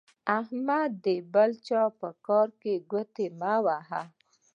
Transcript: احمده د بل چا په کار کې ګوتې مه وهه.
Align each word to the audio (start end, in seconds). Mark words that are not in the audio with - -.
احمده 0.37 0.93
د 1.05 1.07
بل 1.33 1.51
چا 1.67 1.83
په 1.99 2.09
کار 2.27 2.47
کې 2.61 2.73
ګوتې 2.91 3.27
مه 3.39 3.53
وهه. 3.65 4.03